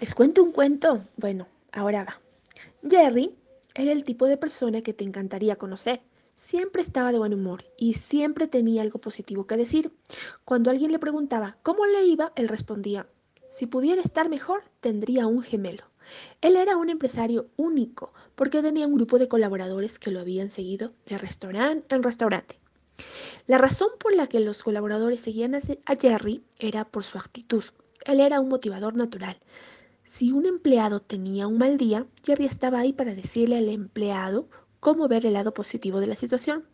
¿Les 0.00 0.14
cuento 0.14 0.42
un 0.42 0.50
cuento? 0.50 1.04
Bueno, 1.18 1.46
ahora 1.72 2.04
va. 2.04 2.20
Jerry 2.88 3.36
era 3.74 3.92
el 3.92 4.02
tipo 4.02 4.26
de 4.26 4.38
persona 4.38 4.80
que 4.80 4.94
te 4.94 5.04
encantaría 5.04 5.56
conocer. 5.56 6.00
Siempre 6.36 6.80
estaba 6.80 7.12
de 7.12 7.18
buen 7.18 7.34
humor 7.34 7.64
y 7.76 7.92
siempre 7.92 8.46
tenía 8.46 8.80
algo 8.80 8.98
positivo 8.98 9.46
que 9.46 9.58
decir. 9.58 9.92
Cuando 10.46 10.70
alguien 10.70 10.90
le 10.90 10.98
preguntaba 10.98 11.58
cómo 11.62 11.84
le 11.84 12.06
iba, 12.06 12.32
él 12.36 12.48
respondía, 12.48 13.08
si 13.50 13.66
pudiera 13.66 14.00
estar 14.00 14.30
mejor, 14.30 14.62
tendría 14.80 15.26
un 15.26 15.42
gemelo. 15.42 15.84
Él 16.40 16.56
era 16.56 16.78
un 16.78 16.88
empresario 16.88 17.50
único 17.58 18.14
porque 18.36 18.62
tenía 18.62 18.86
un 18.86 18.94
grupo 18.94 19.18
de 19.18 19.28
colaboradores 19.28 19.98
que 19.98 20.10
lo 20.10 20.20
habían 20.20 20.50
seguido 20.50 20.94
de 21.04 21.18
restaurante 21.18 21.94
en 21.94 22.02
restaurante. 22.02 22.58
La 23.46 23.58
razón 23.58 23.90
por 23.98 24.14
la 24.14 24.28
que 24.28 24.40
los 24.40 24.62
colaboradores 24.62 25.20
seguían 25.20 25.54
a 25.54 25.96
Jerry 25.96 26.42
era 26.58 26.86
por 26.86 27.04
su 27.04 27.18
actitud. 27.18 27.64
Él 28.06 28.20
era 28.20 28.40
un 28.40 28.48
motivador 28.48 28.94
natural. 28.96 29.38
Si 30.10 30.32
un 30.32 30.44
empleado 30.44 30.98
tenía 30.98 31.46
un 31.46 31.56
mal 31.56 31.76
día, 31.76 32.04
Jerry 32.24 32.44
estaba 32.44 32.80
ahí 32.80 32.92
para 32.92 33.14
decirle 33.14 33.58
al 33.58 33.68
empleado 33.68 34.48
cómo 34.80 35.06
ver 35.06 35.24
el 35.24 35.34
lado 35.34 35.54
positivo 35.54 36.00
de 36.00 36.08
la 36.08 36.16
situación. 36.16 36.66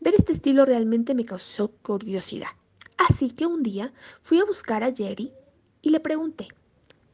Ver 0.00 0.14
este 0.14 0.34
estilo 0.34 0.66
realmente 0.66 1.14
me 1.14 1.24
causó 1.24 1.68
curiosidad. 1.68 2.50
Así 2.98 3.30
que 3.30 3.46
un 3.46 3.62
día 3.62 3.94
fui 4.20 4.38
a 4.38 4.44
buscar 4.44 4.84
a 4.84 4.94
Jerry 4.94 5.32
y 5.80 5.88
le 5.88 6.00
pregunté, 6.00 6.48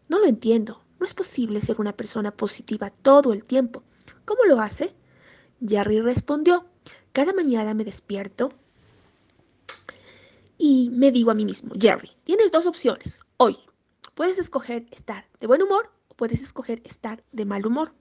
no 0.08 0.18
lo 0.18 0.26
entiendo, 0.26 0.82
no 0.98 1.06
es 1.06 1.14
posible 1.14 1.60
ser 1.60 1.80
una 1.80 1.96
persona 1.96 2.32
positiva 2.32 2.90
todo 2.90 3.32
el 3.32 3.44
tiempo. 3.44 3.84
¿Cómo 4.24 4.42
lo 4.46 4.60
hace? 4.60 4.92
Jerry 5.64 6.00
respondió, 6.00 6.66
cada 7.12 7.32
mañana 7.32 7.74
me 7.74 7.84
despierto 7.84 8.50
y 10.58 10.90
me 10.90 11.12
digo 11.12 11.30
a 11.30 11.34
mí 11.34 11.44
mismo, 11.44 11.74
Jerry, 11.80 12.10
tienes 12.24 12.50
dos 12.50 12.66
opciones. 12.66 13.22
Hoy 13.36 13.56
Puedes 14.20 14.38
escoger 14.38 14.84
estar 14.90 15.26
de 15.40 15.46
buen 15.46 15.62
humor 15.62 15.90
o 16.08 16.14
puedes 16.14 16.42
escoger 16.42 16.82
estar 16.84 17.24
de 17.32 17.46
mal 17.46 17.64
humor. 17.64 17.94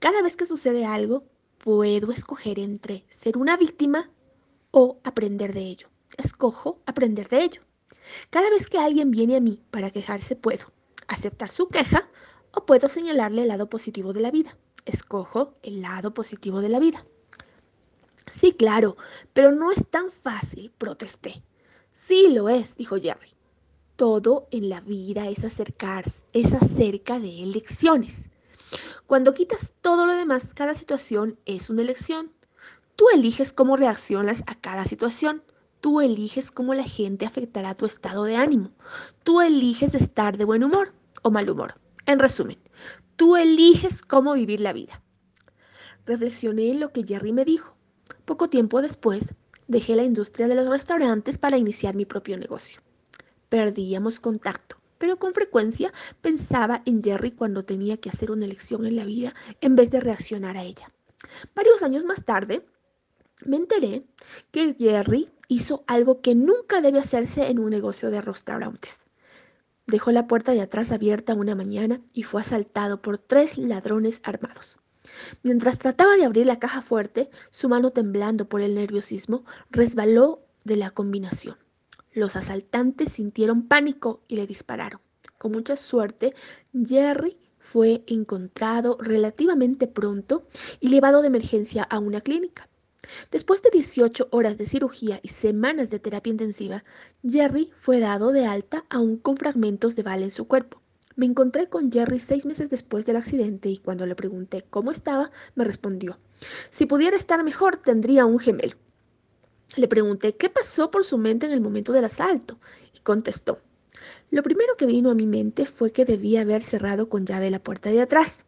Cada 0.00 0.20
vez 0.20 0.36
que 0.36 0.46
sucede 0.46 0.84
algo, 0.84 1.28
puedo 1.58 2.10
escoger 2.10 2.58
entre 2.58 3.04
ser 3.08 3.38
una 3.38 3.56
víctima 3.56 4.10
o 4.72 4.98
aprender 5.04 5.52
de 5.52 5.60
ello. 5.60 5.90
Escojo 6.16 6.82
aprender 6.86 7.28
de 7.28 7.44
ello. 7.44 7.62
Cada 8.30 8.50
vez 8.50 8.66
que 8.66 8.80
alguien 8.80 9.12
viene 9.12 9.36
a 9.36 9.40
mí 9.40 9.62
para 9.70 9.92
quejarse, 9.92 10.34
puedo 10.34 10.72
aceptar 11.06 11.50
su 11.50 11.68
queja 11.68 12.10
o 12.52 12.66
puedo 12.66 12.88
señalarle 12.88 13.42
el 13.42 13.48
lado 13.48 13.70
positivo 13.70 14.12
de 14.12 14.22
la 14.22 14.32
vida. 14.32 14.58
Escojo 14.86 15.54
el 15.62 15.82
lado 15.82 16.14
positivo 16.14 16.60
de 16.60 16.68
la 16.68 16.80
vida. 16.80 17.06
Sí, 18.26 18.54
claro, 18.54 18.96
pero 19.34 19.52
no 19.52 19.70
es 19.70 19.86
tan 19.88 20.10
fácil, 20.10 20.72
protesté. 20.76 21.44
Sí 21.94 22.26
lo 22.26 22.48
es, 22.48 22.76
dijo 22.76 22.96
Jerry 22.96 23.37
todo 23.98 24.46
en 24.52 24.68
la 24.68 24.80
vida 24.80 25.28
es 25.28 25.42
acercarse, 25.42 26.22
es 26.32 26.52
acerca 26.52 27.18
de 27.18 27.42
elecciones. 27.42 28.30
Cuando 29.08 29.34
quitas 29.34 29.74
todo 29.80 30.06
lo 30.06 30.14
demás, 30.14 30.54
cada 30.54 30.74
situación 30.74 31.36
es 31.46 31.68
una 31.68 31.82
elección. 31.82 32.32
Tú 32.94 33.06
eliges 33.12 33.52
cómo 33.52 33.76
reaccionas 33.76 34.44
a 34.46 34.54
cada 34.54 34.84
situación. 34.84 35.42
Tú 35.80 36.00
eliges 36.00 36.52
cómo 36.52 36.74
la 36.74 36.84
gente 36.84 37.26
afectará 37.26 37.74
tu 37.74 37.86
estado 37.86 38.22
de 38.22 38.36
ánimo. 38.36 38.70
Tú 39.24 39.40
eliges 39.40 39.96
estar 39.96 40.38
de 40.38 40.44
buen 40.44 40.62
humor 40.62 40.92
o 41.22 41.32
mal 41.32 41.50
humor. 41.50 41.74
En 42.06 42.20
resumen, 42.20 42.58
tú 43.16 43.34
eliges 43.34 44.02
cómo 44.02 44.34
vivir 44.34 44.60
la 44.60 44.72
vida. 44.72 45.02
Reflexioné 46.06 46.70
en 46.70 46.78
lo 46.78 46.92
que 46.92 47.02
Jerry 47.02 47.32
me 47.32 47.44
dijo. 47.44 47.76
Poco 48.24 48.48
tiempo 48.48 48.80
después, 48.80 49.34
dejé 49.66 49.96
la 49.96 50.04
industria 50.04 50.46
de 50.46 50.54
los 50.54 50.68
restaurantes 50.68 51.36
para 51.36 51.58
iniciar 51.58 51.96
mi 51.96 52.04
propio 52.04 52.38
negocio. 52.38 52.80
Perdíamos 53.48 54.20
contacto, 54.20 54.76
pero 54.98 55.18
con 55.18 55.32
frecuencia 55.32 55.92
pensaba 56.20 56.82
en 56.84 57.02
Jerry 57.02 57.32
cuando 57.32 57.64
tenía 57.64 57.96
que 57.96 58.10
hacer 58.10 58.30
una 58.30 58.44
elección 58.44 58.84
en 58.86 58.96
la 58.96 59.04
vida 59.04 59.34
en 59.60 59.76
vez 59.76 59.90
de 59.90 60.00
reaccionar 60.00 60.56
a 60.56 60.62
ella. 60.62 60.92
Varios 61.54 61.82
años 61.82 62.04
más 62.04 62.24
tarde, 62.24 62.66
me 63.44 63.56
enteré 63.56 64.04
que 64.50 64.74
Jerry 64.74 65.30
hizo 65.48 65.84
algo 65.86 66.20
que 66.20 66.34
nunca 66.34 66.80
debe 66.80 66.98
hacerse 66.98 67.48
en 67.48 67.58
un 67.58 67.70
negocio 67.70 68.10
de 68.10 68.20
restaurantes. 68.20 69.06
Dejó 69.86 70.12
la 70.12 70.26
puerta 70.26 70.52
de 70.52 70.60
atrás 70.60 70.92
abierta 70.92 71.34
una 71.34 71.54
mañana 71.54 72.02
y 72.12 72.24
fue 72.24 72.42
asaltado 72.42 73.00
por 73.00 73.18
tres 73.18 73.56
ladrones 73.56 74.20
armados. 74.24 74.78
Mientras 75.42 75.78
trataba 75.78 76.16
de 76.16 76.24
abrir 76.24 76.46
la 76.46 76.58
caja 76.58 76.82
fuerte, 76.82 77.30
su 77.50 77.70
mano 77.70 77.90
temblando 77.90 78.48
por 78.48 78.60
el 78.60 78.74
nerviosismo, 78.74 79.44
resbaló 79.70 80.44
de 80.64 80.76
la 80.76 80.90
combinación. 80.90 81.56
Los 82.18 82.34
asaltantes 82.34 83.12
sintieron 83.12 83.68
pánico 83.68 84.24
y 84.26 84.34
le 84.34 84.46
dispararon. 84.48 85.00
Con 85.38 85.52
mucha 85.52 85.76
suerte, 85.76 86.34
Jerry 86.74 87.38
fue 87.60 88.02
encontrado 88.08 88.98
relativamente 89.00 89.86
pronto 89.86 90.44
y 90.80 90.88
llevado 90.88 91.22
de 91.22 91.28
emergencia 91.28 91.84
a 91.84 92.00
una 92.00 92.20
clínica. 92.20 92.68
Después 93.30 93.62
de 93.62 93.70
18 93.70 94.30
horas 94.32 94.58
de 94.58 94.66
cirugía 94.66 95.20
y 95.22 95.28
semanas 95.28 95.90
de 95.90 96.00
terapia 96.00 96.32
intensiva, 96.32 96.82
Jerry 97.22 97.70
fue 97.76 98.00
dado 98.00 98.32
de 98.32 98.46
alta 98.46 98.84
aún 98.90 99.18
con 99.18 99.36
fragmentos 99.36 99.94
de 99.94 100.02
bala 100.02 100.24
en 100.24 100.32
su 100.32 100.48
cuerpo. 100.48 100.82
Me 101.14 101.26
encontré 101.26 101.68
con 101.68 101.92
Jerry 101.92 102.18
seis 102.18 102.46
meses 102.46 102.68
después 102.68 103.06
del 103.06 103.14
accidente 103.14 103.68
y 103.68 103.78
cuando 103.78 104.06
le 104.06 104.16
pregunté 104.16 104.64
cómo 104.68 104.90
estaba, 104.90 105.30
me 105.54 105.62
respondió, 105.62 106.18
si 106.70 106.86
pudiera 106.86 107.16
estar 107.16 107.44
mejor 107.44 107.76
tendría 107.76 108.26
un 108.26 108.40
gemelo. 108.40 108.74
Le 109.76 109.88
pregunté 109.88 110.36
qué 110.36 110.48
pasó 110.48 110.90
por 110.90 111.04
su 111.04 111.18
mente 111.18 111.46
en 111.46 111.52
el 111.52 111.60
momento 111.60 111.92
del 111.92 112.04
asalto 112.04 112.58
y 112.94 113.00
contestó, 113.00 113.60
lo 114.30 114.42
primero 114.42 114.76
que 114.76 114.86
vino 114.86 115.10
a 115.10 115.14
mi 115.14 115.26
mente 115.26 115.66
fue 115.66 115.92
que 115.92 116.04
debía 116.04 116.42
haber 116.42 116.62
cerrado 116.62 117.08
con 117.08 117.24
llave 117.24 117.50
la 117.50 117.62
puerta 117.62 117.90
de 117.90 118.00
atrás. 118.00 118.44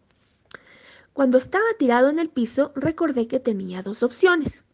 Cuando 1.12 1.38
estaba 1.38 1.64
tirado 1.78 2.08
en 2.08 2.18
el 2.18 2.28
piso, 2.28 2.72
recordé 2.74 3.26
que 3.26 3.40
tenía 3.40 3.82
dos 3.82 4.02
opciones. 4.02 4.64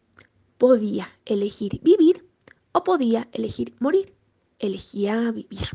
Podía 0.57 1.09
elegir 1.25 1.79
vivir 1.81 2.25
o 2.71 2.83
podía 2.83 3.27
elegir 3.31 3.73
morir. 3.79 4.13
Elegía 4.59 5.31
vivir. 5.31 5.67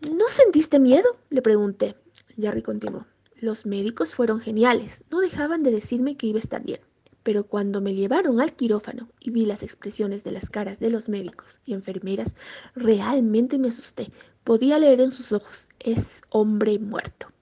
¿No 0.00 0.28
sentiste 0.28 0.78
miedo? 0.78 1.18
Le 1.30 1.42
pregunté. 1.42 1.96
Jerry 2.36 2.62
continuó. 2.62 3.06
Los 3.36 3.66
médicos 3.66 4.14
fueron 4.14 4.40
geniales. 4.40 5.02
No 5.10 5.20
dejaban 5.20 5.62
de 5.62 5.70
decirme 5.70 6.16
que 6.16 6.26
iba 6.26 6.38
a 6.38 6.42
estar 6.42 6.62
bien. 6.62 6.80
Pero 7.24 7.44
cuando 7.48 7.80
me 7.80 7.94
llevaron 7.94 8.40
al 8.40 8.54
quirófano 8.54 9.08
y 9.18 9.30
vi 9.30 9.46
las 9.46 9.64
expresiones 9.64 10.22
de 10.22 10.30
las 10.30 10.48
caras 10.48 10.78
de 10.78 10.90
los 10.90 11.08
médicos 11.08 11.58
y 11.64 11.72
enfermeras, 11.72 12.36
realmente 12.76 13.58
me 13.58 13.68
asusté. 13.68 14.12
Podía 14.44 14.78
leer 14.78 15.00
en 15.00 15.10
sus 15.10 15.32
ojos, 15.32 15.68
es 15.80 16.22
hombre 16.28 16.78
muerto. 16.78 17.32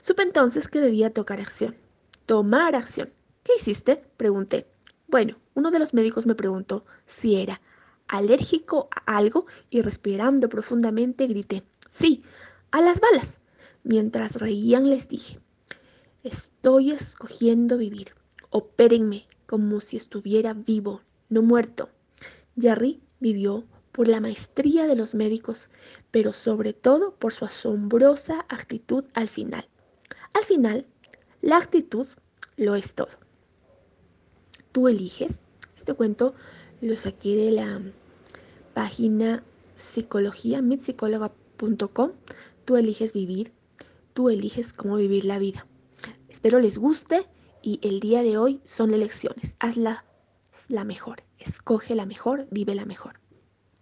Supe 0.00 0.22
entonces 0.22 0.68
que 0.68 0.80
debía 0.80 1.12
tocar 1.12 1.40
acción. 1.40 1.76
Tomar 2.24 2.76
acción. 2.76 3.12
¿Qué 3.42 3.52
hiciste? 3.58 3.96
Pregunté. 4.16 4.66
Bueno, 5.08 5.36
uno 5.54 5.70
de 5.70 5.78
los 5.78 5.92
médicos 5.94 6.26
me 6.26 6.34
preguntó 6.34 6.86
si 7.04 7.36
era 7.36 7.60
alérgico 8.08 8.88
a 8.94 9.16
algo 9.16 9.46
y 9.70 9.82
respirando 9.82 10.48
profundamente 10.48 11.26
grité, 11.26 11.64
sí, 11.88 12.22
a 12.70 12.80
las 12.80 13.00
balas. 13.00 13.38
Mientras 13.82 14.36
reían 14.36 14.88
les 14.88 15.08
dije, 15.08 15.40
estoy 16.22 16.92
escogiendo 16.92 17.76
vivir. 17.76 18.14
Opérenme 18.56 19.26
como 19.46 19.80
si 19.80 19.96
estuviera 19.96 20.54
vivo, 20.54 21.00
no 21.28 21.42
muerto. 21.42 21.88
Jerry 22.56 23.02
vivió 23.18 23.64
por 23.90 24.06
la 24.06 24.20
maestría 24.20 24.86
de 24.86 24.94
los 24.94 25.16
médicos, 25.16 25.70
pero 26.12 26.32
sobre 26.32 26.72
todo 26.72 27.16
por 27.16 27.32
su 27.32 27.44
asombrosa 27.44 28.46
actitud 28.48 29.06
al 29.12 29.28
final. 29.28 29.68
Al 30.34 30.44
final, 30.44 30.86
la 31.40 31.56
actitud 31.56 32.06
lo 32.56 32.76
es 32.76 32.94
todo. 32.94 33.08
Tú 34.70 34.86
eliges. 34.86 35.40
Este 35.76 35.94
cuento 35.94 36.36
lo 36.80 36.96
saqué 36.96 37.34
de 37.34 37.50
la 37.50 37.82
página 38.72 39.42
psicología, 39.74 40.62
mitpsicóloga.com. 40.62 42.12
Tú 42.64 42.76
eliges 42.76 43.14
vivir, 43.14 43.52
tú 44.12 44.30
eliges 44.30 44.72
cómo 44.72 44.94
vivir 44.94 45.24
la 45.24 45.40
vida. 45.40 45.66
Espero 46.28 46.60
les 46.60 46.78
guste 46.78 47.26
y 47.64 47.80
el 47.82 48.00
día 48.00 48.22
de 48.22 48.36
hoy 48.36 48.60
son 48.64 48.92
elecciones. 48.92 49.56
Hazla 49.58 50.04
la 50.68 50.84
mejor, 50.84 51.24
escoge 51.38 51.94
la 51.94 52.04
mejor, 52.04 52.46
vive 52.50 52.74
la 52.74 52.84
mejor. 52.84 53.20